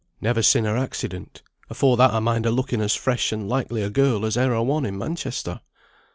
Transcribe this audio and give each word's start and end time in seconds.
"Never 0.19 0.41
sin' 0.41 0.65
her 0.65 0.77
accident. 0.77 1.43
Afore 1.69 1.95
that 1.97 2.11
I 2.11 2.17
mind 2.17 2.45
her 2.45 2.49
looking 2.51 2.81
as 2.81 2.95
fresh 2.95 3.31
and 3.31 3.47
likely 3.47 3.83
a 3.83 3.91
girl 3.91 4.25
as 4.25 4.35
e'er 4.35 4.51
a 4.51 4.63
one 4.63 4.83
in 4.83 4.97
Manchester." 4.97 5.61